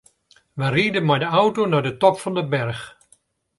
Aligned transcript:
Wy 0.59 0.67
ride 0.69 1.01
mei 1.03 1.19
de 1.21 1.27
auto 1.41 1.61
nei 1.67 1.83
de 1.87 1.93
top 2.01 2.15
fan 2.23 2.35
de 2.37 2.43
berch. 2.53 2.83